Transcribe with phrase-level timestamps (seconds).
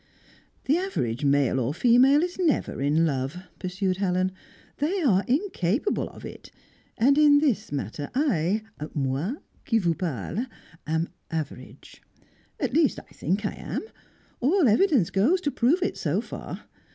[0.65, 4.31] "The average male or female is never in love," pursued Helen.
[4.77, 6.49] "They are incapable of it.
[6.97, 8.63] And in this matter I
[8.95, 10.47] moi qui vous parle
[10.87, 12.01] am average.
[12.59, 13.83] At least, I think I am;
[14.39, 16.63] all evidence goes to prove it, so far.